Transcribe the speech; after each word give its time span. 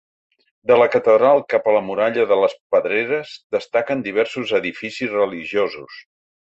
De 0.69 0.77
la 0.81 0.87
catedral 0.95 1.41
cap 1.53 1.67
a 1.67 1.75
la 1.75 1.83
muralla 1.91 2.25
de 2.33 2.39
les 2.45 2.57
Pedreres 2.77 3.37
destaquen 3.59 4.05
diversos 4.11 4.59
edificis 4.63 5.19
religiosos. 5.23 6.05